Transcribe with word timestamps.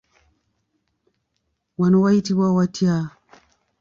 Wano 1.79 1.97
wayitibwa 2.03 2.47
watya? 2.55 2.95